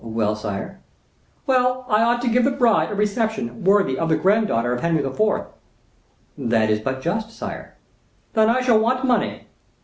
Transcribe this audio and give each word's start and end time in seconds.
"Well, 0.03 0.35
sire?" 0.35 0.79
"Well, 1.45 1.85
I 1.87 2.01
ought 2.01 2.23
to 2.23 2.27
give 2.27 2.43
the 2.43 2.49
bride 2.49 2.89
a 2.89 2.95
reception 2.95 3.63
worthy 3.63 3.99
of 3.99 4.09
the 4.09 4.15
granddaughter 4.15 4.73
of 4.73 4.81
Henry 4.81 5.03
IV." 5.05 5.21
"That 6.39 6.71
is 6.71 6.79
but 6.79 7.03
just, 7.03 7.29
sire." 7.29 7.75
"Then 8.33 8.49
I 8.49 8.61
shall 8.61 8.79
want 8.79 9.05
money." 9.05 9.45